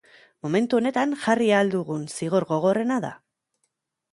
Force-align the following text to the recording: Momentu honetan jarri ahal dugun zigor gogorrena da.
Momentu 0.45 0.77
honetan 0.77 1.13
jarri 1.25 1.49
ahal 1.57 1.69
dugun 1.75 2.07
zigor 2.15 2.49
gogorrena 2.55 2.99
da. 3.05 3.13